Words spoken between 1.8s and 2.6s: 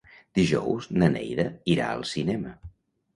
al cinema.